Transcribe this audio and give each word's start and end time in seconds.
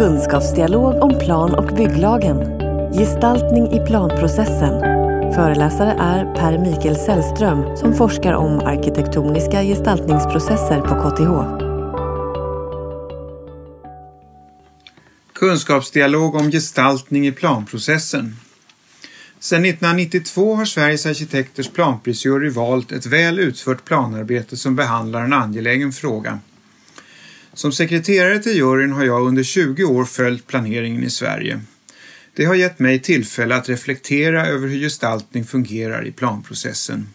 Kunskapsdialog 0.00 1.02
om 1.02 1.18
plan 1.18 1.54
och 1.54 1.76
bygglagen. 1.76 2.36
Gestaltning 2.92 3.72
i 3.72 3.86
planprocessen. 3.86 4.80
Föreläsare 5.34 5.90
är 5.90 6.34
Per 6.34 6.58
Mikael 6.58 6.96
Sällström 6.96 7.76
som 7.76 7.94
forskar 7.94 8.32
om 8.32 8.58
arkitektoniska 8.58 9.62
gestaltningsprocesser 9.62 10.80
på 10.80 10.94
KTH. 10.94 11.32
Kunskapsdialog 15.34 16.34
om 16.34 16.50
gestaltning 16.50 17.26
i 17.26 17.32
planprocessen. 17.32 18.36
Sedan 19.40 19.64
1992 19.64 20.54
har 20.54 20.64
Sveriges 20.64 21.06
arkitekters 21.06 21.70
planprisjury 21.70 22.50
valt 22.50 22.92
ett 22.92 23.06
väl 23.06 23.38
utfört 23.38 23.84
planarbete 23.84 24.56
som 24.56 24.76
behandlar 24.76 25.24
en 25.24 25.32
angelägen 25.32 25.92
fråga. 25.92 26.38
Som 27.54 27.72
sekreterare 27.72 28.38
till 28.38 28.56
juryn 28.56 28.92
har 28.92 29.04
jag 29.04 29.26
under 29.26 29.42
20 29.42 29.84
år 29.84 30.04
följt 30.04 30.46
planeringen 30.46 31.04
i 31.04 31.10
Sverige. 31.10 31.60
Det 32.34 32.44
har 32.44 32.54
gett 32.54 32.78
mig 32.78 32.98
tillfälle 32.98 33.56
att 33.56 33.68
reflektera 33.68 34.46
över 34.46 34.68
hur 34.68 34.78
gestaltning 34.78 35.44
fungerar 35.44 36.06
i 36.06 36.12
planprocessen. 36.12 37.08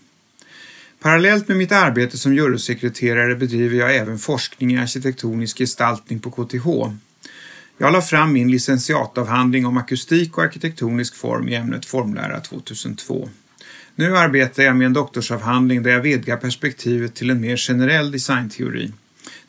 Parallellt 1.00 1.48
med 1.48 1.58
mitt 1.58 1.72
arbete 1.72 2.18
som 2.18 2.34
jurysekreterare 2.34 3.36
bedriver 3.36 3.77
jag 3.77 3.96
även 3.96 4.20
forskning 4.20 4.74
i 4.74 4.77
arkitektonisk 4.77 5.58
gestaltning 5.58 6.20
på 6.20 6.32
KTH. 6.32 6.68
Jag 7.77 7.94
la 7.94 8.02
fram 8.02 8.34
min 8.34 8.52
licentiatavhandling 8.52 9.66
om 9.66 9.77
akustik 9.77 10.38
och 10.38 10.44
arkitektonisk 10.44 11.16
form 11.16 11.49
i 11.49 11.55
ämnet 11.55 11.86
formlära 11.86 12.40
2002. 12.40 13.30
Nu 13.96 14.18
arbetar 14.18 14.63
jag 14.63 14.76
med 14.76 14.86
en 14.86 14.94
doktorsavhandling 14.94 15.84
där 15.84 15.91
jag 15.91 16.02
vidgar 16.02 16.38
perspektivet 16.38 17.16
till 17.16 17.30
en 17.30 17.41
mer 17.41 17.58
generell 17.58 18.12
designteori. 18.12 18.91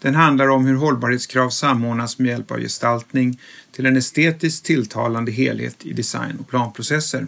Den 0.00 0.14
handlar 0.14 0.48
om 0.48 0.66
hur 0.66 0.74
hållbarhetskrav 0.74 1.50
samordnas 1.50 2.18
med 2.18 2.28
hjälp 2.28 2.50
av 2.50 2.60
gestaltning 2.60 3.40
till 3.72 3.86
en 3.86 3.96
estetiskt 3.96 4.64
tilltalande 4.64 5.32
helhet 5.32 5.86
i 5.86 5.92
design 5.92 6.36
och 6.40 6.48
planprocesser. 6.48 7.26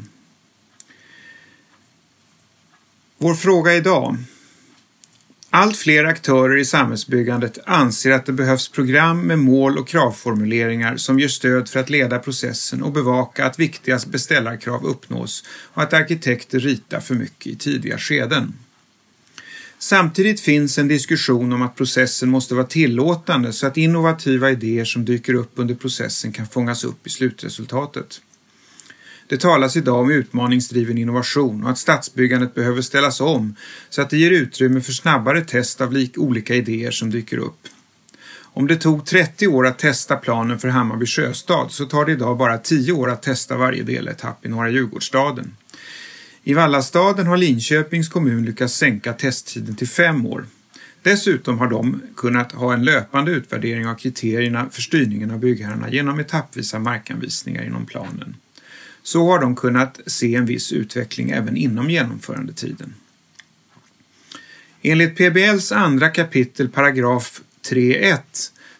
Vår 3.18 3.34
fråga 3.34 3.74
idag 3.74 4.16
allt 5.50 5.76
fler 5.76 6.04
aktörer 6.04 6.56
i 6.56 6.64
samhällsbyggandet 6.64 7.58
anser 7.66 8.10
att 8.10 8.26
det 8.26 8.32
behövs 8.32 8.68
program 8.68 9.20
med 9.20 9.38
mål 9.38 9.78
och 9.78 9.88
kravformuleringar 9.88 10.96
som 10.96 11.20
ger 11.20 11.28
stöd 11.28 11.68
för 11.68 11.80
att 11.80 11.90
leda 11.90 12.18
processen 12.18 12.82
och 12.82 12.92
bevaka 12.92 13.46
att 13.46 13.58
viktiga 13.58 13.98
beställarkrav 14.06 14.86
uppnås 14.86 15.44
och 15.48 15.82
att 15.82 15.92
arkitekter 15.92 16.58
ritar 16.58 17.00
för 17.00 17.14
mycket 17.14 17.46
i 17.46 17.56
tidiga 17.56 17.98
skeden. 17.98 18.54
Samtidigt 19.80 20.40
finns 20.40 20.78
en 20.78 20.88
diskussion 20.88 21.52
om 21.52 21.62
att 21.62 21.76
processen 21.76 22.28
måste 22.28 22.54
vara 22.54 22.66
tillåtande 22.66 23.52
så 23.52 23.66
att 23.66 23.76
innovativa 23.76 24.50
idéer 24.50 24.84
som 24.84 25.04
dyker 25.04 25.34
upp 25.34 25.52
under 25.54 25.74
processen 25.74 26.32
kan 26.32 26.46
fångas 26.46 26.84
upp 26.84 27.06
i 27.06 27.10
slutresultatet. 27.10 28.20
Det 29.28 29.40
talas 29.40 29.76
idag 29.76 30.00
om 30.00 30.10
utmaningsdriven 30.10 30.98
innovation 30.98 31.64
och 31.64 31.70
att 31.70 31.78
stadsbyggandet 31.78 32.54
behöver 32.54 32.82
ställas 32.82 33.20
om 33.20 33.54
så 33.90 34.02
att 34.02 34.10
det 34.10 34.18
ger 34.18 34.30
utrymme 34.30 34.80
för 34.80 34.92
snabbare 34.92 35.40
test 35.44 35.80
av 35.80 36.06
olika 36.16 36.54
idéer 36.54 36.90
som 36.90 37.10
dyker 37.10 37.38
upp. 37.38 37.68
Om 38.42 38.66
det 38.66 38.76
tog 38.76 39.06
30 39.06 39.46
år 39.46 39.66
att 39.66 39.78
testa 39.78 40.16
planen 40.16 40.58
för 40.58 40.68
Hammarby 40.68 41.06
sjöstad 41.06 41.66
så 41.70 41.84
tar 41.84 42.04
det 42.04 42.12
idag 42.12 42.36
bara 42.38 42.58
10 42.58 42.92
år 42.92 43.10
att 43.10 43.22
testa 43.22 43.56
varje 43.56 43.82
deletapp 43.82 44.46
i 44.46 44.48
Norra 44.48 44.70
Djurgårdsstaden. 44.70 45.56
I 46.48 46.54
Vallastaden 46.54 47.26
har 47.26 47.36
Linköpings 47.36 48.08
kommun 48.08 48.44
lyckats 48.44 48.74
sänka 48.74 49.12
testtiden 49.12 49.76
till 49.76 49.88
fem 49.88 50.26
år. 50.26 50.46
Dessutom 51.02 51.58
har 51.58 51.68
de 51.68 52.02
kunnat 52.16 52.52
ha 52.52 52.74
en 52.74 52.84
löpande 52.84 53.30
utvärdering 53.30 53.86
av 53.86 53.94
kriterierna 53.94 54.68
för 54.70 54.82
styrningen 54.82 55.30
av 55.30 55.38
byggherrarna 55.38 55.90
genom 55.90 56.20
etappvisa 56.20 56.78
markanvisningar 56.78 57.64
inom 57.64 57.86
planen. 57.86 58.36
Så 59.02 59.30
har 59.30 59.40
de 59.40 59.56
kunnat 59.56 60.00
se 60.06 60.34
en 60.34 60.46
viss 60.46 60.72
utveckling 60.72 61.30
även 61.30 61.56
inom 61.56 61.90
genomförandetiden. 61.90 62.94
Enligt 64.82 65.16
PBLs 65.16 65.72
andra 65.72 66.08
kapitel 66.08 66.68
paragraf 66.68 67.40
3.1 67.70 68.18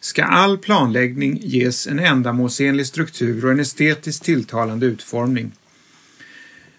ska 0.01 0.25
all 0.25 0.59
planläggning 0.59 1.41
ges 1.43 1.87
en 1.87 1.99
ändamålsenlig 1.99 2.87
struktur 2.87 3.45
och 3.45 3.53
en 3.53 3.61
estetiskt 3.61 4.25
tilltalande 4.25 4.87
utformning. 4.87 5.53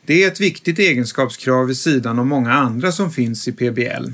Det 0.09 0.23
är 0.23 0.27
ett 0.27 0.39
viktigt 0.39 0.79
egenskapskrav 0.79 1.67
vid 1.67 1.77
sidan 1.77 2.19
av 2.19 2.25
många 2.25 2.53
andra 2.53 2.91
som 2.91 3.11
finns 3.11 3.47
i 3.47 3.51
PBL. 3.51 4.05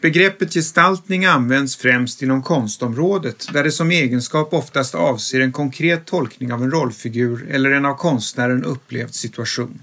Begreppet 0.00 0.54
gestaltning 0.54 1.24
används 1.24 1.76
främst 1.76 2.22
inom 2.22 2.42
konstområdet 2.42 3.48
där 3.52 3.64
det 3.64 3.72
som 3.72 3.90
egenskap 3.90 4.52
oftast 4.52 4.94
avser 4.94 5.40
en 5.40 5.52
konkret 5.52 6.04
tolkning 6.04 6.52
av 6.52 6.62
en 6.62 6.70
rollfigur 6.70 7.46
eller 7.50 7.70
en 7.70 7.84
av 7.84 7.94
konstnären 7.94 8.64
upplevd 8.64 9.14
situation. 9.14 9.82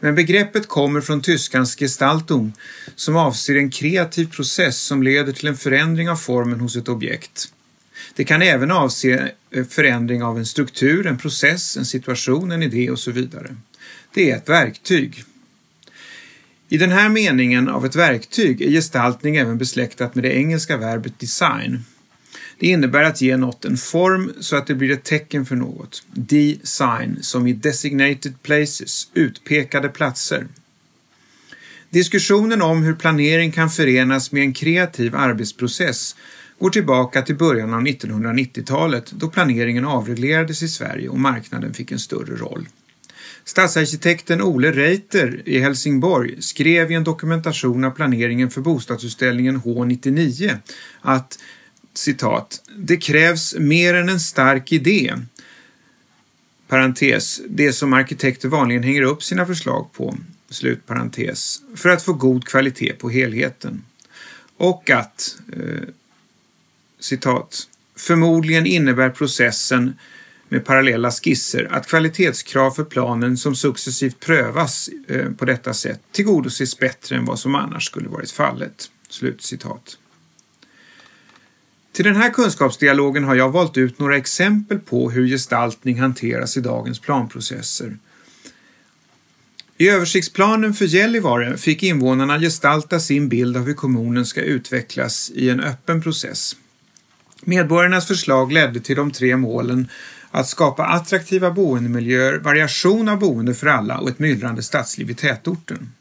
Men 0.00 0.14
begreppet 0.14 0.68
kommer 0.68 1.00
från 1.00 1.22
tyskans 1.22 1.76
Gestaltung 1.76 2.52
som 2.96 3.16
avser 3.16 3.56
en 3.56 3.70
kreativ 3.70 4.30
process 4.30 4.78
som 4.78 5.02
leder 5.02 5.32
till 5.32 5.48
en 5.48 5.56
förändring 5.56 6.10
av 6.10 6.16
formen 6.16 6.60
hos 6.60 6.76
ett 6.76 6.88
objekt. 6.88 7.52
Det 8.14 8.24
kan 8.24 8.42
även 8.42 8.70
avse 8.70 9.32
eh, 9.50 9.64
förändring 9.64 10.22
av 10.22 10.38
en 10.38 10.46
struktur, 10.46 11.06
en 11.06 11.18
process, 11.18 11.76
en 11.76 11.86
situation, 11.86 12.52
en 12.52 12.62
idé 12.62 12.90
och 12.90 12.98
så 12.98 13.10
vidare. 13.10 13.56
Det 14.14 14.30
är 14.30 14.36
ett 14.36 14.48
verktyg. 14.48 15.24
I 16.68 16.78
den 16.78 16.90
här 16.90 17.08
meningen 17.08 17.68
av 17.68 17.86
ett 17.86 17.96
verktyg 17.96 18.62
är 18.62 18.70
gestaltning 18.70 19.36
även 19.36 19.58
besläktat 19.58 20.14
med 20.14 20.24
det 20.24 20.36
engelska 20.36 20.76
verbet 20.76 21.18
design. 21.18 21.84
Det 22.58 22.66
innebär 22.66 23.02
att 23.02 23.20
ge 23.20 23.36
något 23.36 23.64
en 23.64 23.76
form 23.76 24.32
så 24.40 24.56
att 24.56 24.66
det 24.66 24.74
blir 24.74 24.90
ett 24.90 25.04
tecken 25.04 25.46
för 25.46 25.56
något. 25.56 26.02
Design, 26.12 27.18
som 27.20 27.46
i 27.46 27.52
designated 27.52 28.42
places, 28.42 29.08
utpekade 29.14 29.88
platser. 29.88 30.46
Diskussionen 31.90 32.62
om 32.62 32.82
hur 32.82 32.94
planering 32.94 33.52
kan 33.52 33.70
förenas 33.70 34.32
med 34.32 34.42
en 34.42 34.52
kreativ 34.52 35.16
arbetsprocess 35.16 36.16
går 36.58 36.70
tillbaka 36.70 37.22
till 37.22 37.36
början 37.36 37.74
av 37.74 37.80
1990-talet 37.82 39.10
då 39.10 39.28
planeringen 39.28 39.84
avreglerades 39.84 40.62
i 40.62 40.68
Sverige 40.68 41.08
och 41.08 41.20
marknaden 41.20 41.74
fick 41.74 41.92
en 41.92 41.98
större 41.98 42.36
roll. 42.36 42.68
Stadsarkitekten 43.48 44.42
Ole 44.42 44.72
Reiter 44.72 45.42
i 45.44 45.58
Helsingborg 45.58 46.42
skrev 46.42 46.92
i 46.92 46.94
en 46.94 47.04
dokumentation 47.04 47.84
av 47.84 47.90
planeringen 47.90 48.50
för 48.50 48.60
bostadsutställningen 48.60 49.60
H99 49.60 50.58
att 51.00 51.38
citat, 51.94 52.62
det 52.76 52.96
krävs 52.96 53.54
mer 53.58 53.94
än 53.94 54.08
en 54.08 54.20
stark 54.20 54.72
idé, 54.72 55.14
parentes, 56.66 57.40
det 57.48 57.72
som 57.72 57.92
arkitekter 57.92 58.48
vanligen 58.48 58.82
hänger 58.82 59.02
upp 59.02 59.22
sina 59.22 59.46
förslag 59.46 59.92
på, 59.92 60.18
slut 60.50 60.86
parentes, 60.86 61.62
för 61.76 61.88
att 61.88 62.02
få 62.02 62.12
god 62.12 62.44
kvalitet 62.44 62.92
på 62.92 63.10
helheten. 63.10 63.84
Och 64.56 64.90
att, 64.90 65.36
eh, 65.52 65.88
citat, 67.00 67.68
förmodligen 67.96 68.66
innebär 68.66 69.10
processen 69.10 69.94
med 70.48 70.64
parallella 70.64 71.10
skisser 71.10 71.68
att 71.70 71.86
kvalitetskrav 71.86 72.70
för 72.70 72.84
planen 72.84 73.36
som 73.36 73.54
successivt 73.54 74.20
prövas 74.20 74.90
eh, 75.08 75.30
på 75.30 75.44
detta 75.44 75.74
sätt 75.74 76.00
tillgodoses 76.12 76.78
bättre 76.78 77.16
än 77.16 77.24
vad 77.24 77.38
som 77.38 77.54
annars 77.54 77.86
skulle 77.86 78.08
varit 78.08 78.30
fallet. 78.30 78.90
Slutcitat. 79.08 79.98
Till 81.92 82.04
den 82.04 82.16
här 82.16 82.30
kunskapsdialogen 82.30 83.24
har 83.24 83.34
jag 83.34 83.50
valt 83.50 83.76
ut 83.76 83.98
några 83.98 84.16
exempel 84.16 84.78
på 84.78 85.10
hur 85.10 85.26
gestaltning 85.26 86.00
hanteras 86.00 86.56
i 86.56 86.60
dagens 86.60 87.00
planprocesser. 87.00 87.96
I 89.76 89.88
översiktsplanen 89.88 90.74
för 90.74 90.84
Gällivare 90.84 91.56
fick 91.56 91.82
invånarna 91.82 92.38
gestalta 92.38 93.00
sin 93.00 93.28
bild 93.28 93.56
av 93.56 93.66
hur 93.66 93.74
kommunen 93.74 94.26
ska 94.26 94.40
utvecklas 94.40 95.30
i 95.34 95.50
en 95.50 95.60
öppen 95.60 96.02
process. 96.02 96.56
Medborgarnas 97.40 98.06
förslag 98.06 98.52
ledde 98.52 98.80
till 98.80 98.96
de 98.96 99.10
tre 99.10 99.36
målen 99.36 99.88
att 100.30 100.48
skapa 100.48 100.84
attraktiva 100.84 101.50
boendemiljöer, 101.50 102.38
variation 102.38 103.08
av 103.08 103.18
boende 103.18 103.54
för 103.54 103.66
alla 103.66 103.98
och 103.98 104.08
ett 104.08 104.18
myllrande 104.18 104.62
stadsliv 104.62 105.10
i 105.10 105.14
tätorten. 105.14 105.92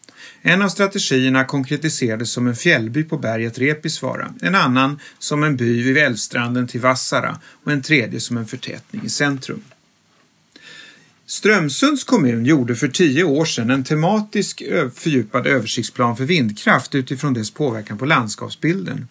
En 0.41 0.61
av 0.61 0.69
strategierna 0.69 1.43
konkretiserades 1.43 2.31
som 2.31 2.47
en 2.47 2.55
fjällby 2.55 3.03
på 3.03 3.17
berget 3.17 3.59
Repisvara, 3.59 4.33
en 4.41 4.55
annan 4.55 4.99
som 5.19 5.43
en 5.43 5.57
by 5.57 5.83
vid 5.83 5.97
älvstranden 5.97 6.67
till 6.67 6.81
Vassara 6.81 7.39
och 7.63 7.71
en 7.71 7.81
tredje 7.81 8.19
som 8.19 8.37
en 8.37 8.47
förtätning 8.47 9.01
i 9.05 9.09
centrum. 9.09 9.61
Strömsunds 11.25 12.03
kommun 12.03 12.45
gjorde 12.45 12.75
för 12.75 12.87
tio 12.87 13.23
år 13.23 13.45
sedan 13.45 13.69
en 13.69 13.83
tematisk 13.83 14.63
fördjupad 14.95 15.47
översiktsplan 15.47 16.17
för 16.17 16.23
vindkraft 16.23 16.95
utifrån 16.95 17.33
dess 17.33 17.51
påverkan 17.51 17.97
på 17.97 18.05
landskapsbilden. 18.05 19.07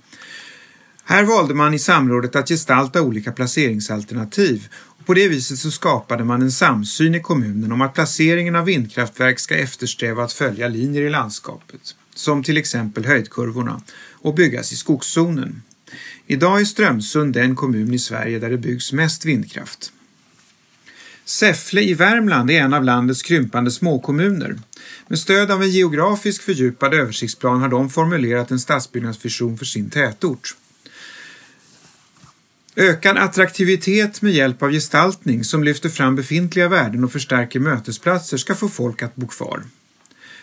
Här 1.09 1.25
valde 1.25 1.55
man 1.55 1.75
i 1.75 1.79
samrådet 1.79 2.37
att 2.37 2.49
gestalta 2.49 3.03
olika 3.03 3.33
placeringsalternativ 3.33 4.69
och 4.73 5.07
på 5.07 5.15
det 5.15 5.29
viset 5.29 5.59
så 5.59 5.71
skapade 5.71 6.25
man 6.25 6.43
en 6.43 6.53
samsyn 6.53 7.15
i 7.15 7.21
kommunen 7.21 7.73
om 7.73 7.81
att 7.81 7.95
placeringen 7.95 8.57
av 8.57 8.65
vindkraftverk 8.65 9.39
ska 9.39 9.57
eftersträva 9.57 10.25
att 10.25 10.33
följa 10.33 10.69
linjer 10.69 11.03
i 11.03 11.11
landskapet, 11.11 11.81
som 12.15 12.43
till 12.43 12.57
exempel 12.57 13.05
höjdkurvorna, 13.05 13.83
och 14.13 14.35
byggas 14.35 14.73
i 14.73 14.77
skogszonen. 14.77 15.63
Idag 16.27 16.61
är 16.61 16.65
Strömsund 16.65 17.35
den 17.35 17.57
kommun 17.57 17.95
i 17.95 17.99
Sverige 17.99 18.39
där 18.39 18.51
det 18.51 18.59
byggs 18.59 18.93
mest 18.93 19.25
vindkraft. 19.25 19.93
Säffle 21.25 21.83
i 21.83 21.95
Värmland 21.95 22.51
är 22.51 22.61
en 22.61 22.75
av 22.75 22.85
landets 22.85 23.23
krympande 23.23 23.71
småkommuner. 23.71 24.57
Med 25.09 25.19
stöd 25.19 25.51
av 25.51 25.63
en 25.63 25.71
geografisk 25.71 26.43
fördjupad 26.43 26.95
översiktsplan 26.95 27.61
har 27.61 27.69
de 27.69 27.91
formulerat 27.91 28.51
en 28.51 28.61
stadsbyggnadsvision 28.61 29.59
för 29.59 29.65
sin 29.65 29.91
tätort. 29.91 30.57
Ökad 32.79 33.17
attraktivitet 33.19 34.23
med 34.23 34.33
hjälp 34.33 34.63
av 34.63 34.71
gestaltning 34.71 35.45
som 35.45 35.65
lyfter 35.65 35.89
fram 35.89 36.17
befintliga 36.17 36.69
värden 36.69 37.05
och 37.05 37.13
förstärker 37.13 37.61
mötesplatser 37.61 38.37
ska 38.37 38.55
få 38.55 38.69
folk 38.69 39.03
att 39.03 39.17
bo 39.17 39.27
kvar. 39.27 39.63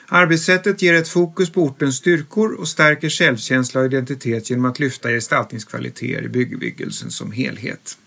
Arbetssättet 0.07 0.81
ger 0.81 0.93
ett 0.93 1.07
fokus 1.07 1.49
på 1.49 1.63
ortens 1.63 1.95
styrkor 1.95 2.53
och 2.53 2.67
stärker 2.67 3.09
självkänsla 3.09 3.81
och 3.81 3.85
identitet 3.85 4.49
genom 4.49 4.65
att 4.65 4.79
lyfta 4.79 5.09
gestaltningskvaliteter 5.09 6.23
i 6.23 6.29
byggbyggelsen 6.29 7.11
som 7.11 7.31
helhet. 7.31 7.97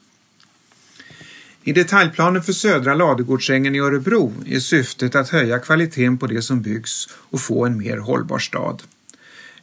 I 1.65 1.73
detaljplanen 1.73 2.43
för 2.43 2.53
Södra 2.53 2.95
Ladugårdsängen 2.95 3.75
i 3.75 3.79
Örebro 3.79 4.33
är 4.47 4.61
syftet 4.61 5.15
att 5.15 5.29
höja 5.29 5.59
kvaliteten 5.59 6.19
på 6.19 6.27
det 6.27 6.43
som 6.43 6.63
byggs 6.63 7.09
och 7.13 7.41
få 7.41 7.67
en 7.67 7.79
mer 7.79 7.97
hållbar 7.97 8.39
stad. 8.39 8.83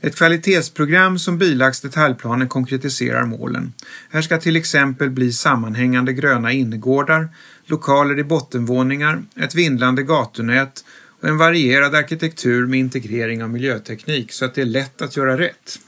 Ett 0.05 0.15
kvalitetsprogram 0.15 1.19
som 1.19 1.37
bilagts 1.37 1.81
detaljplanen 1.81 2.47
konkretiserar 2.47 3.25
målen. 3.25 3.73
Här 4.09 4.21
ska 4.21 4.37
till 4.37 4.55
exempel 4.55 5.09
bli 5.09 5.31
sammanhängande 5.33 6.13
gröna 6.13 6.51
innergårdar, 6.51 7.29
lokaler 7.65 8.19
i 8.19 8.23
bottenvåningar, 8.23 9.23
ett 9.35 9.55
vindlande 9.55 10.03
gatunät 10.03 10.85
och 11.21 11.27
en 11.27 11.37
varierad 11.37 11.95
arkitektur 11.95 12.67
med 12.67 12.79
integrering 12.79 13.43
av 13.43 13.49
miljöteknik 13.49 14.31
så 14.31 14.45
att 14.45 14.55
det 14.55 14.61
är 14.61 14.65
lätt 14.65 15.01
att 15.01 15.17
göra 15.17 15.37
rätt. 15.37 15.79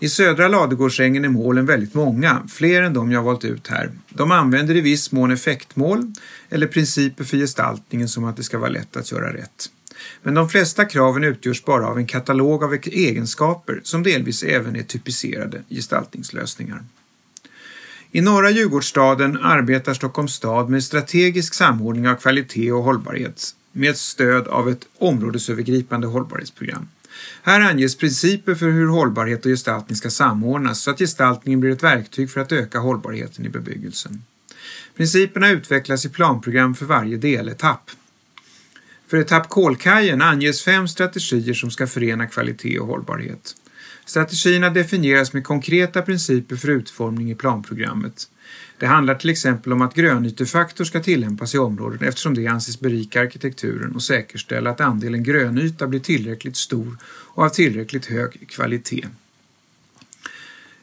I 0.00 0.08
södra 0.08 0.48
Ladugårdsängen 0.48 1.24
är 1.24 1.28
målen 1.28 1.66
väldigt 1.66 1.94
många, 1.94 2.42
fler 2.48 2.82
än 2.82 2.94
de 2.94 3.12
jag 3.12 3.22
valt 3.22 3.44
ut 3.44 3.66
här. 3.66 3.90
De 4.08 4.32
använder 4.32 4.76
i 4.76 4.80
viss 4.80 5.12
mån 5.12 5.30
effektmål 5.30 6.12
eller 6.48 6.66
principer 6.66 7.24
för 7.24 7.36
gestaltningen 7.36 8.08
som 8.08 8.24
att 8.24 8.36
det 8.36 8.42
ska 8.42 8.58
vara 8.58 8.70
lätt 8.70 8.96
att 8.96 9.12
göra 9.12 9.32
rätt. 9.32 9.70
Men 10.22 10.34
de 10.34 10.48
flesta 10.48 10.84
kraven 10.84 11.24
utgörs 11.24 11.64
bara 11.64 11.86
av 11.86 11.98
en 11.98 12.06
katalog 12.06 12.64
av 12.64 12.74
egenskaper 12.74 13.80
som 13.82 14.02
delvis 14.02 14.42
även 14.42 14.76
är 14.76 14.82
typiserade 14.82 15.62
gestaltningslösningar. 15.68 16.84
I 18.12 18.20
norra 18.20 18.50
Djurgårdsstaden 18.50 19.36
arbetar 19.42 19.94
Stockholms 19.94 20.32
stad 20.34 20.70
med 20.70 20.84
strategisk 20.84 21.54
samordning 21.54 22.08
av 22.08 22.14
kvalitet 22.14 22.72
och 22.72 22.82
hållbarhet 22.82 23.54
med 23.72 23.96
stöd 23.96 24.48
av 24.48 24.68
ett 24.68 24.86
områdesövergripande 24.98 26.06
hållbarhetsprogram. 26.06 26.88
Här 27.42 27.60
anges 27.60 27.96
principer 27.96 28.54
för 28.54 28.70
hur 28.70 28.86
hållbarhet 28.86 29.44
och 29.44 29.50
gestaltning 29.50 29.96
ska 29.96 30.10
samordnas 30.10 30.82
så 30.82 30.90
att 30.90 30.98
gestaltningen 30.98 31.60
blir 31.60 31.70
ett 31.70 31.82
verktyg 31.82 32.30
för 32.30 32.40
att 32.40 32.52
öka 32.52 32.78
hållbarheten 32.78 33.46
i 33.46 33.48
bebyggelsen. 33.48 34.22
Principerna 34.96 35.50
utvecklas 35.50 36.04
i 36.04 36.08
planprogram 36.08 36.74
för 36.74 36.86
varje 36.86 37.16
deletapp. 37.16 37.90
För 39.08 39.16
etapp 39.16 39.48
Kolkajen 39.48 40.22
anges 40.22 40.62
fem 40.62 40.88
strategier 40.88 41.54
som 41.54 41.70
ska 41.70 41.86
förena 41.86 42.26
kvalitet 42.26 42.78
och 42.78 42.86
hållbarhet. 42.86 43.54
Strategierna 44.04 44.70
definieras 44.70 45.32
med 45.32 45.44
konkreta 45.44 46.02
principer 46.02 46.56
för 46.56 46.68
utformning 46.68 47.30
i 47.30 47.34
planprogrammet. 47.34 48.28
Det 48.78 48.86
handlar 48.86 49.14
till 49.14 49.30
exempel 49.30 49.72
om 49.72 49.82
att 49.82 49.94
grönytefaktor 49.94 50.84
ska 50.84 51.02
tillämpas 51.02 51.54
i 51.54 51.58
området 51.58 52.02
eftersom 52.02 52.34
det 52.34 52.46
anses 52.46 52.80
berika 52.80 53.20
arkitekturen 53.20 53.94
och 53.94 54.02
säkerställa 54.02 54.70
att 54.70 54.80
andelen 54.80 55.22
grönyta 55.22 55.86
blir 55.86 56.00
tillräckligt 56.00 56.56
stor 56.56 56.98
och 57.06 57.44
av 57.44 57.48
tillräckligt 57.48 58.06
hög 58.06 58.48
kvalitet. 58.48 59.06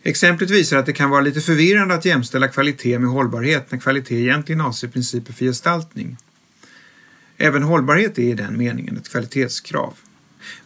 Exemplet 0.04 0.50
visar 0.50 0.78
att 0.78 0.86
det 0.86 0.94
kan 0.94 1.10
vara 1.10 1.22
lite 1.22 1.42
förvirrande 1.42 1.94
att 1.94 2.06
jämställa 2.06 2.48
kvalitet 2.48 3.00
med 3.00 3.10
hållbarhet 3.10 3.72
när 3.72 3.80
kvalitet 3.80 4.22
egentligen 4.22 4.62
avser 4.62 4.88
principer 4.88 5.34
för 5.34 5.46
gestaltning. 5.46 6.18
Även 7.44 7.64
hållbarhet 7.64 8.20
är 8.20 8.24
i 8.24 8.34
den 8.34 8.58
meningen 8.58 8.98
ett 8.98 9.10
kvalitetskrav. 9.10 9.94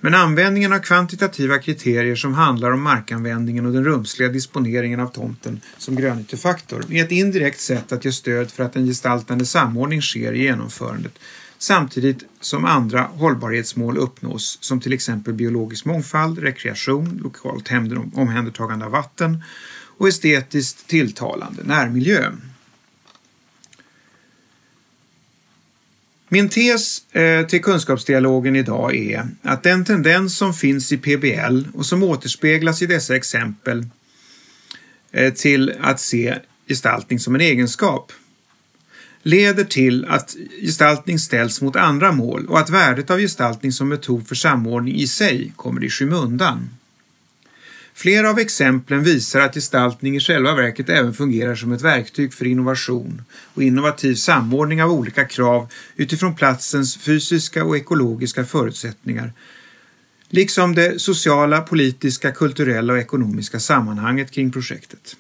Men 0.02 0.16
användningen 0.16 0.74
av 0.74 0.80
kvantitativa 0.80 1.58
kriterier 1.58 2.16
som 2.16 2.34
handlar 2.34 2.72
om 2.72 2.82
markanvändningen 2.82 3.66
och 3.66 3.74
den 3.74 3.84
rumsliga 3.84 4.30
disponeringen 4.30 5.00
av 5.00 5.08
tomten 5.08 5.62
som 5.78 5.96
grönytefaktor 5.96 6.86
är 6.90 7.04
ett 7.04 7.12
indirekt 7.12 7.60
sätt 7.60 7.92
att 7.92 8.06
ge 8.06 8.12
stöd 8.12 8.52
för 8.52 8.64
att 8.64 8.76
en 8.76 8.86
gestaltande 8.86 9.46
samordning 9.46 10.02
sker 10.02 10.34
i 10.34 10.44
genomförandet 10.44 11.14
samtidigt 11.58 12.24
som 12.42 12.66
andra 12.66 13.02
hållbarhetsmål 13.02 13.98
uppnås 13.98 14.58
som 14.62 14.80
till 14.80 14.94
exempel 14.94 15.34
biologisk 15.34 15.86
mångfald, 15.86 16.40
rekreation, 16.40 17.20
lokalt 17.24 17.72
omhändertagande 18.14 18.86
av 18.86 18.92
vatten 18.92 19.44
och 19.98 20.08
estetiskt 20.08 20.88
tilltalande 20.88 21.64
närmiljö. 21.64 22.32
Min 26.30 26.50
tes 26.50 27.14
eh, 27.16 27.48
till 27.48 27.64
kunskapsdialogen 27.64 28.56
idag 28.56 28.96
är 28.96 29.28
att 29.42 29.64
den 29.64 29.86
tendens 29.86 30.38
som 30.38 30.54
finns 30.54 30.92
i 30.92 30.98
PBL 30.98 31.64
och 31.74 31.86
som 31.86 32.04
återspeglas 32.04 32.82
i 32.82 32.86
dessa 32.86 33.16
exempel 33.16 33.86
eh, 35.12 35.34
till 35.34 35.74
att 35.82 36.00
se 36.00 36.36
gestaltning 36.68 37.20
som 37.20 37.36
en 37.36 37.42
egenskap 37.42 38.12
leder 39.24 39.64
till 39.64 40.06
att 40.06 40.36
gestaltning 40.62 41.20
ställs 41.20 41.62
mot 41.62 41.76
andra 41.76 42.12
mål 42.12 42.48
och 42.48 42.60
att 42.60 42.70
värdet 42.70 43.10
av 43.10 43.20
gestaltning 43.20 43.72
som 43.72 43.90
metod 43.90 44.28
för 44.28 44.36
samordning 44.36 44.96
i 44.96 45.08
sig 45.08 45.54
kommer 45.56 45.84
i 45.84 45.90
skymundan. 45.90 46.70
Flera 47.98 48.30
av 48.30 48.40
exemplen 48.40 49.04
visar 49.04 49.40
att 49.40 49.54
gestaltning 49.54 50.16
i 50.16 50.20
själva 50.20 50.56
verket 50.56 50.90
även 50.90 51.14
fungerar 51.14 51.56
som 51.56 51.72
ett 51.72 51.82
verktyg 51.82 52.34
för 52.34 52.46
innovation 52.46 53.22
och 53.54 53.64
innovativ 53.64 54.16
samordning 54.16 54.84
av 54.84 54.92
olika 54.92 55.26
krav 55.26 55.68
utifrån 55.96 56.36
platsens 56.36 56.98
fysiska 56.98 57.64
och 57.64 57.78
ekologiska 57.78 58.46
förutsättningar, 58.46 59.34
liksom 60.30 60.76
det 60.76 61.02
sociala, 61.02 61.62
politiska, 61.62 62.32
kulturella 62.32 62.94
och 62.94 63.00
ekonomiska 63.00 63.60
sammanhanget 63.60 64.32
kring 64.32 64.52
projektet. 64.52 65.16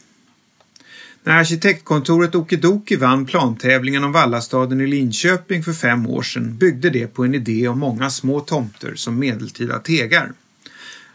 När 1.23 1.39
arkitektkontoret 1.39 2.35
Okidoki 2.35 2.95
vann 2.95 3.25
plantävlingen 3.25 4.03
om 4.03 4.11
Vallastaden 4.11 4.81
i 4.81 4.87
Linköping 4.87 5.63
för 5.63 5.73
fem 5.73 6.07
år 6.07 6.21
sedan 6.21 6.57
byggde 6.57 6.89
det 6.89 7.07
på 7.07 7.25
en 7.25 7.35
idé 7.35 7.67
om 7.67 7.79
många 7.79 8.09
små 8.09 8.39
tomter 8.39 8.95
som 8.95 9.19
medeltida 9.19 9.79
tegar. 9.79 10.31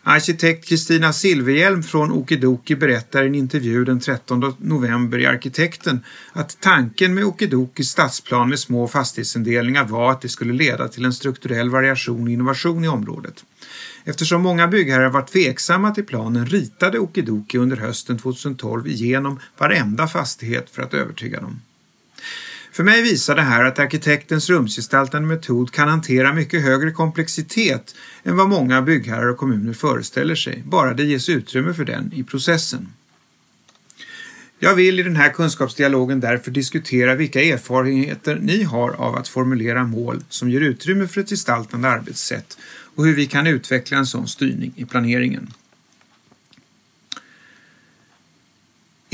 Arkitekt 0.05 0.69
Kristina 0.69 1.13
Silverhjelm 1.13 1.83
från 1.83 2.13
Okidoki 2.13 2.77
berättar 2.77 3.23
i 3.23 3.27
en 3.27 3.35
intervju 3.35 3.85
den 3.85 4.01
13 4.01 4.55
november 4.59 5.19
i 5.19 5.27
Arkitekten 5.27 6.01
att 6.33 6.61
tanken 6.61 7.15
med 7.15 7.25
Okidokis 7.25 7.91
stadsplan 7.91 8.49
med 8.49 8.59
små 8.59 8.89
fastighetsindelningar 8.89 9.85
var 9.85 10.11
att 10.11 10.21
det 10.21 10.29
skulle 10.29 10.53
leda 10.53 10.89
till 10.89 11.05
en 11.05 11.13
strukturell 11.13 11.71
variation 11.71 12.23
och 12.23 12.31
innovation 12.31 12.85
i 12.85 12.89
området. 12.89 13.45
Eftersom 14.05 14.43
många 14.43 14.69
byggherrar 14.69 15.09
var 15.09 15.23
tveksamma 15.23 15.91
till 15.91 16.07
planen 16.07 16.47
ritade 16.47 16.99
Okidoki 16.99 17.59
under 17.59 17.77
hösten 17.77 18.19
2012 18.19 18.87
igenom 18.87 19.41
varenda 19.59 20.09
fastighet 20.09 20.71
för 20.71 20.83
att 20.83 20.95
övertyga 20.95 21.41
dem. 21.41 21.61
För 22.73 22.85
mig 22.85 23.03
visar 23.03 23.37
det 23.37 23.43
här 23.43 23.65
att 23.65 23.79
arkitektens 23.79 24.51
rumsgestaltande 24.51 25.29
metod 25.29 25.73
kan 25.73 25.89
hantera 25.89 26.33
mycket 26.33 26.63
högre 26.63 26.91
komplexitet 26.91 27.95
än 28.25 28.37
vad 28.37 28.49
många 28.49 28.83
byggherrar 28.83 29.29
och 29.29 29.37
kommuner 29.37 29.73
föreställer 29.73 30.35
sig, 30.35 30.63
bara 30.67 30.95
det 30.95 31.05
ges 31.05 31.29
utrymme 31.29 31.75
för 31.75 31.85
den 31.85 32.13
i 32.13 32.25
processen. 32.25 32.89
Jag 34.59 34.75
vill 34.75 35.01
i 35.01 35.03
den 35.03 35.17
här 35.17 35.31
kunskapsdialogen 35.31 36.21
därför 36.21 36.51
diskutera 36.51 37.15
vilka 37.15 37.43
erfarenheter 37.43 38.39
ni 38.43 38.63
har 38.63 38.91
av 38.91 39.17
att 39.17 39.29
formulera 39.29 39.85
mål 39.85 40.25
som 40.29 40.51
ger 40.51 40.61
utrymme 40.61 41.07
för 41.07 41.21
ett 41.21 41.29
gestaltande 41.29 41.89
arbetssätt 41.89 42.59
och 42.97 43.07
hur 43.07 43.15
vi 43.15 43.27
kan 43.27 43.47
utveckla 43.47 43.99
en 43.99 44.07
sån 44.07 44.29
styrning 44.29 44.73
i 44.77 44.85
planeringen. 44.85 45.53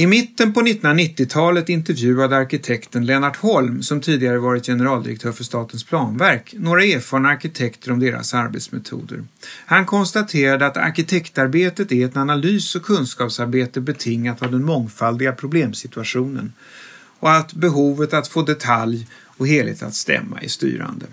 I 0.01 0.07
mitten 0.07 0.53
på 0.53 0.61
1990-talet 0.61 1.69
intervjuade 1.69 2.37
arkitekten 2.37 3.07
Lennart 3.07 3.37
Holm, 3.37 3.83
som 3.83 4.01
tidigare 4.01 4.39
varit 4.39 4.67
generaldirektör 4.67 5.33
för 5.33 5.45
Statens 5.45 5.85
planverk, 5.85 6.55
några 6.59 6.85
erfarna 6.85 7.29
arkitekter 7.29 7.93
om 7.93 8.01
deras 8.01 8.35
arbetsmetoder. 8.35 9.25
Han 9.67 9.87
konstaterade 9.87 10.67
att 10.67 10.77
arkitektarbetet 10.77 11.93
är 11.93 12.07
ett 12.07 12.17
analys 12.17 12.75
och 12.75 12.83
kunskapsarbete 12.83 13.81
betingat 13.81 14.43
av 14.43 14.53
den 14.53 14.65
mångfaldiga 14.65 15.33
problemsituationen 15.33 16.53
och 17.21 17.33
att 17.33 17.53
behovet 17.53 18.15
att 18.15 18.29
få 18.29 18.43
detalj 18.43 19.07
och 19.25 19.49
helhet 19.49 19.83
att 19.83 19.95
stämma 19.95 20.41
är 20.41 20.49
styrande. 20.49 21.07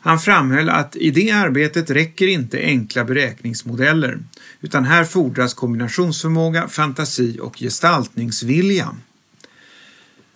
Han 0.00 0.18
framhöll 0.18 0.68
att 0.68 0.96
i 0.96 1.10
det 1.10 1.30
arbetet 1.30 1.90
räcker 1.90 2.26
inte 2.26 2.58
enkla 2.58 3.04
beräkningsmodeller 3.04 4.18
utan 4.60 4.84
här 4.84 5.04
fordras 5.04 5.54
kombinationsförmåga, 5.54 6.68
fantasi 6.68 7.38
och 7.42 7.58
gestaltningsvilja. 7.58 8.94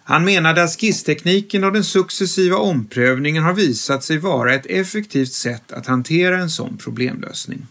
Han 0.04 0.24
menade 0.24 0.62
att 0.62 0.80
skisstekniken 0.80 1.64
och 1.64 1.72
den 1.72 1.84
successiva 1.84 2.56
omprövningen 2.56 3.42
har 3.42 3.54
visat 3.54 4.04
sig 4.04 4.18
vara 4.18 4.54
ett 4.54 4.66
effektivt 4.66 5.32
sätt 5.32 5.72
att 5.72 5.86
hantera 5.86 6.38
en 6.38 6.50
sån 6.50 6.78
problemlösning. 6.78 7.66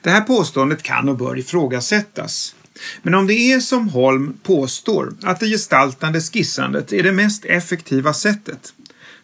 Det 0.00 0.10
här 0.10 0.20
påståendet 0.20 0.82
kan 0.82 1.08
och 1.08 1.16
bör 1.16 1.38
ifrågasättas. 1.38 2.54
Men 3.02 3.14
om 3.14 3.26
det 3.26 3.34
är 3.34 3.60
som 3.60 3.88
Holm 3.88 4.38
påstår, 4.42 5.14
att 5.22 5.40
det 5.40 5.46
gestaltande 5.46 6.20
skissandet 6.20 6.92
är 6.92 7.02
det 7.02 7.12
mest 7.12 7.44
effektiva 7.44 8.14
sättet, 8.14 8.72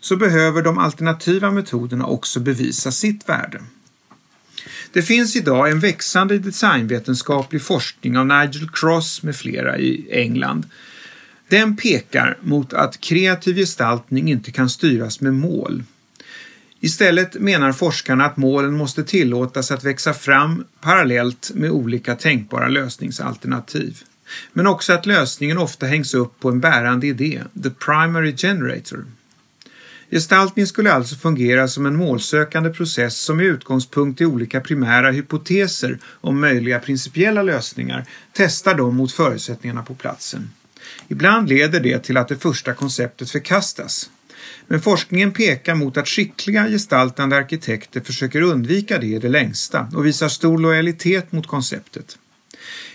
så 0.02 0.16
behöver 0.16 0.62
de 0.62 0.78
alternativa 0.78 1.50
metoderna 1.50 2.06
också 2.06 2.40
bevisa 2.40 2.92
sitt 2.92 3.28
värde. 3.28 3.62
Det 4.92 5.02
finns 5.02 5.36
idag 5.36 5.70
en 5.70 5.80
växande 5.80 6.38
designvetenskaplig 6.38 7.62
forskning 7.62 8.18
av 8.18 8.26
Nigel 8.26 8.70
Cross 8.72 9.22
med 9.22 9.36
flera 9.36 9.78
i 9.78 10.08
England. 10.10 10.66
Den 11.48 11.76
pekar 11.76 12.38
mot 12.40 12.72
att 12.72 13.00
kreativ 13.00 13.56
gestaltning 13.56 14.30
inte 14.30 14.52
kan 14.52 14.70
styras 14.70 15.20
med 15.20 15.34
mål. 15.34 15.82
Istället 16.80 17.34
menar 17.34 17.72
forskarna 17.72 18.24
att 18.24 18.36
målen 18.36 18.72
måste 18.72 19.04
tillåtas 19.04 19.70
att 19.70 19.84
växa 19.84 20.14
fram 20.14 20.64
parallellt 20.80 21.50
med 21.54 21.70
olika 21.70 22.14
tänkbara 22.14 22.68
lösningsalternativ. 22.68 24.02
Men 24.52 24.66
också 24.66 24.92
att 24.92 25.06
lösningen 25.06 25.58
ofta 25.58 25.86
hängs 25.86 26.14
upp 26.14 26.40
på 26.40 26.48
en 26.48 26.60
bärande 26.60 27.06
idé, 27.06 27.42
the 27.62 27.70
primary 27.70 28.36
generator. 28.36 29.04
Gestaltning 30.12 30.66
skulle 30.66 30.92
alltså 30.92 31.16
fungera 31.16 31.68
som 31.68 31.86
en 31.86 31.96
målsökande 31.96 32.70
process 32.70 33.16
som 33.16 33.36
med 33.36 33.46
utgångspunkt 33.46 34.20
i 34.20 34.24
olika 34.24 34.60
primära 34.60 35.10
hypoteser 35.10 35.98
om 36.20 36.40
möjliga 36.40 36.78
principiella 36.78 37.42
lösningar 37.42 38.06
testar 38.32 38.74
dem 38.74 38.96
mot 38.96 39.12
förutsättningarna 39.12 39.82
på 39.82 39.94
platsen. 39.94 40.50
Ibland 41.08 41.48
leder 41.48 41.80
det 41.80 41.98
till 41.98 42.16
att 42.16 42.28
det 42.28 42.36
första 42.36 42.74
konceptet 42.74 43.30
förkastas. 43.30 44.10
Men 44.66 44.82
forskningen 44.82 45.32
pekar 45.32 45.74
mot 45.74 45.96
att 45.96 46.08
skickliga 46.08 46.68
gestaltande 46.68 47.36
arkitekter 47.36 48.00
försöker 48.00 48.42
undvika 48.42 48.98
det 48.98 49.06
i 49.06 49.18
det 49.18 49.28
längsta 49.28 49.88
och 49.94 50.06
visar 50.06 50.28
stor 50.28 50.58
lojalitet 50.58 51.32
mot 51.32 51.46
konceptet. 51.46 52.18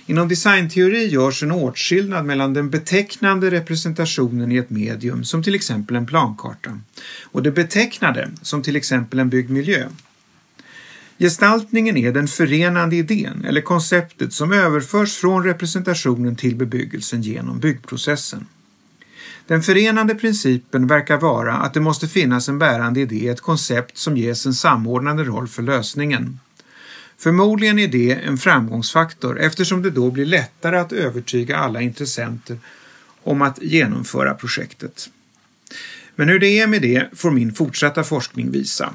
Inom 0.05 0.27
designteori 0.27 1.07
görs 1.07 1.43
en 1.43 1.51
åtskillnad 1.51 2.25
mellan 2.25 2.53
den 2.53 2.69
betecknande 2.69 3.51
representationen 3.51 4.51
i 4.51 4.57
ett 4.57 4.69
medium, 4.69 5.23
som 5.23 5.43
till 5.43 5.55
exempel 5.55 5.95
en 5.95 6.05
plankarta, 6.05 6.79
och 7.23 7.43
det 7.43 7.51
betecknade, 7.51 8.31
som 8.41 8.61
till 8.61 8.75
exempel 8.75 9.19
en 9.19 9.29
byggd 9.29 9.49
miljö. 9.49 9.87
Gestaltningen 11.19 11.97
är 11.97 12.11
den 12.11 12.27
förenande 12.27 12.95
idén 12.95 13.45
eller 13.45 13.61
konceptet 13.61 14.33
som 14.33 14.53
överförs 14.53 15.15
från 15.15 15.43
representationen 15.43 16.35
till 16.35 16.55
bebyggelsen 16.55 17.21
genom 17.21 17.59
byggprocessen. 17.59 18.45
Den 19.47 19.63
förenande 19.63 20.15
principen 20.15 20.87
verkar 20.87 21.17
vara 21.17 21.53
att 21.53 21.73
det 21.73 21.79
måste 21.79 22.07
finnas 22.07 22.49
en 22.49 22.59
bärande 22.59 22.99
idé, 22.99 23.27
ett 23.27 23.41
koncept 23.41 23.97
som 23.97 24.17
ges 24.17 24.45
en 24.45 24.53
samordnande 24.53 25.23
roll 25.23 25.47
för 25.47 25.63
lösningen. 25.63 26.39
Förmodligen 27.19 27.79
är 27.79 27.87
det 27.87 28.11
en 28.11 28.37
framgångsfaktor 28.37 29.39
eftersom 29.39 29.81
det 29.81 29.89
då 29.89 30.11
blir 30.11 30.25
lättare 30.25 30.77
att 30.77 30.91
övertyga 30.91 31.57
alla 31.57 31.81
intressenter 31.81 32.59
om 33.23 33.41
att 33.41 33.61
genomföra 33.61 34.33
projektet. 34.33 35.09
Men 36.15 36.29
hur 36.29 36.39
det 36.39 36.59
är 36.59 36.67
med 36.67 36.81
det 36.81 37.09
får 37.13 37.31
min 37.31 37.53
fortsatta 37.53 38.03
forskning 38.03 38.51
visa. 38.51 38.93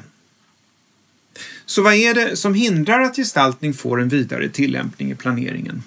Så 1.67 1.83
vad 1.83 1.95
är 1.95 2.15
det 2.15 2.37
som 2.37 2.55
hindrar 2.55 3.01
att 3.01 3.17
gestaltning 3.17 3.75
får 3.75 4.01
en 4.01 4.09
vidare 4.09 4.49
tillämpning 4.49 5.11
i 5.11 5.15
planeringen? 5.15 5.83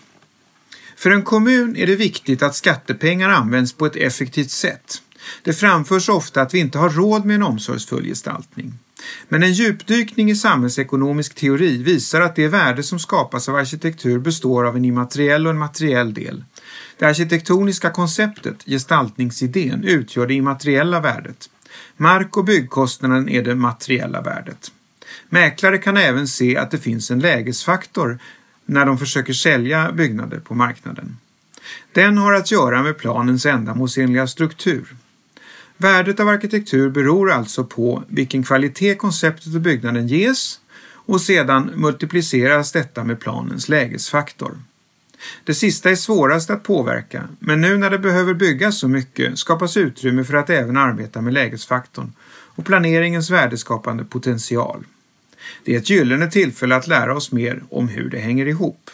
För 0.96 1.12
en 1.12 1.24
kommun 1.24 1.76
är 1.76 1.88
det 1.88 1.96
viktigt 1.96 2.42
att 2.42 2.56
skattepengar 2.56 3.30
används 3.30 3.74
på 3.74 3.86
ett 3.86 3.96
effektivt 3.96 4.52
sätt. 4.52 5.02
Det 5.44 5.54
framförs 5.54 6.10
ofta 6.10 6.42
att 6.42 6.54
vi 6.54 6.60
inte 6.60 6.78
har 6.78 6.90
råd 6.90 7.26
med 7.26 7.36
en 7.36 7.44
omsorgsfull 7.44 8.06
gestaltning. 8.06 8.74
Men 9.30 9.44
en 9.44 9.54
djupdykning 9.54 10.32
i 10.32 10.36
samhällsekonomisk 10.36 11.36
teori 11.36 11.84
visar 11.84 12.22
att 12.22 12.36
det 12.36 12.48
värde 12.48 12.84
som 12.84 13.00
skapas 13.00 13.50
av 13.50 13.56
arkitektur 13.56 14.20
består 14.20 14.66
av 14.66 14.76
en 14.76 14.86
immateriell 14.86 15.46
och 15.46 15.52
en 15.52 15.58
materiell 15.58 16.14
del. 16.14 16.44
Det 16.98 17.06
arkitektoniska 17.06 17.90
konceptet, 17.90 18.64
gestaltningsidén, 18.66 19.84
utgör 19.84 20.28
det 20.28 20.34
immateriella 20.34 21.00
värdet. 21.00 21.50
Mark 21.98 22.38
och 22.38 22.46
byggkostnaden 22.46 23.30
är 23.30 23.44
det 23.44 23.56
materiella 23.56 24.22
värdet. 24.22 24.72
Mäklare 25.30 25.78
kan 25.78 25.98
även 25.98 26.28
se 26.28 26.58
att 26.58 26.72
det 26.72 26.78
finns 26.78 27.12
en 27.12 27.20
lägesfaktor 27.20 28.20
när 28.66 28.86
de 28.86 28.98
försöker 28.98 29.34
sälja 29.34 29.92
byggnader 29.92 30.40
på 30.40 30.56
marknaden. 30.56 31.18
Den 31.94 32.18
har 32.18 32.34
att 32.34 32.52
göra 32.52 32.84
med 32.84 32.98
planens 32.98 33.46
ändamålsenliga 33.46 34.28
struktur. 34.28 34.96
Värdet 35.78 36.20
av 36.20 36.28
arkitektur 36.28 36.90
beror 36.90 37.32
alltså 37.32 37.64
på 37.64 38.04
vilken 38.08 38.44
kvalitet 38.44 38.96
konceptet 38.96 39.56
och 39.56 39.62
byggnaden 39.62 40.08
ges 40.08 40.60
och 41.06 41.22
sedan 41.22 41.72
multipliceras 41.76 42.72
detta 42.72 43.04
med 43.04 43.20
planens 43.20 43.70
lägesfaktor. 43.70 44.58
Det 45.44 45.54
sista 45.54 45.90
är 45.90 45.96
svårast 45.96 46.50
att 46.50 46.64
påverka, 46.64 47.28
men 47.40 47.62
nu 47.62 47.78
när 47.78 47.90
det 47.90 48.00
behöver 48.00 48.34
byggas 48.34 48.80
så 48.80 48.88
mycket 48.88 49.40
skapas 49.40 49.78
utrymme 49.78 50.24
för 50.24 50.34
att 50.34 50.50
även 50.50 50.78
arbeta 50.78 51.22
med 51.22 51.34
lägesfaktorn 51.34 52.14
och 52.28 52.66
planeringens 52.66 53.30
värdeskapande 53.30 54.06
potential. 54.06 54.84
Det 55.64 55.76
är 55.76 55.80
ett 55.80 55.90
gyllene 55.90 56.32
tillfälle 56.32 56.76
att 56.76 56.88
lära 56.88 57.16
oss 57.16 57.32
mer 57.32 57.64
om 57.70 57.88
hur 57.88 58.10
det 58.10 58.20
hänger 58.20 58.46
ihop. 58.46 58.92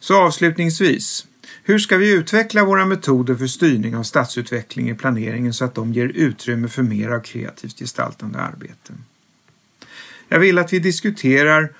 Så 0.00 0.20
avslutningsvis, 0.20 1.26
hur 1.62 1.78
ska 1.78 1.96
vi 1.96 2.12
utveckla 2.12 2.64
våra 2.64 2.86
metoder 2.86 3.34
för 3.34 3.46
styrning 3.46 3.96
av 3.96 4.02
stadsutveckling 4.02 4.90
i 4.90 4.94
planeringen 4.94 5.54
så 5.54 5.64
att 5.64 5.74
de 5.74 5.92
ger 5.92 6.08
utrymme 6.08 6.68
för 6.68 6.82
mer 6.82 7.08
av 7.08 7.20
kreativt 7.20 7.78
gestaltande 7.78 8.38
arbete? 8.38 8.92
Jag 10.28 10.38
vill 10.38 10.58
att 10.58 10.72
vi 10.72 10.78
diskuterar 10.78 11.72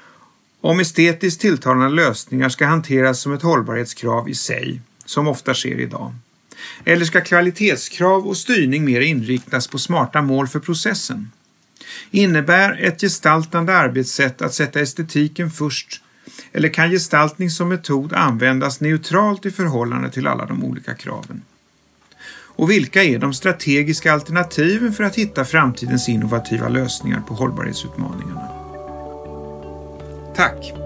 om 0.61 0.81
estetiskt 0.81 1.41
tilltalande 1.41 1.97
lösningar 1.97 2.49
ska 2.49 2.67
hanteras 2.67 3.21
som 3.21 3.33
ett 3.33 3.43
hållbarhetskrav 3.43 4.29
i 4.29 4.35
sig, 4.35 4.81
som 5.05 5.29
ofta 5.29 5.55
sker 5.55 5.81
idag. 5.81 6.15
Eller 6.85 7.05
ska 7.05 7.21
kvalitetskrav 7.21 8.27
och 8.27 8.37
styrning 8.37 8.85
mer 8.85 9.01
inriktas 9.01 9.69
på 9.69 9.79
smarta 9.79 10.23
mål 10.23 10.49
för 10.49 10.61
processen? 10.61 11.31
Innebär 12.11 12.83
ett 12.83 13.01
gestaltande 13.01 13.77
arbetssätt 13.77 14.43
att 14.43 14.55
sätta 14.55 14.81
estetiken 14.81 15.51
först 15.51 16.04
eller 16.53 16.69
kan 16.69 16.91
gestaltning 16.91 17.51
som 17.51 17.69
metod 17.69 18.13
användas 18.13 18.81
neutralt 18.81 19.47
i 19.47 19.51
förhållande 19.51 20.11
till 20.11 20.27
alla 20.27 20.47
de 20.47 20.65
olika 20.65 20.95
kraven? 20.95 21.43
Och 22.57 22.71
vilka 22.71 23.03
är 23.03 23.19
de 23.19 23.35
strategiska 23.35 24.13
alternativen 24.13 24.93
för 24.93 25.05
att 25.05 25.15
hitta 25.15 25.45
framtidens 25.45 26.09
innovativa 26.09 26.69
lösningar 26.69 27.21
på 27.21 27.35
hållbarhetsutmaningarna? 27.35 28.49
Tack! 30.37 30.84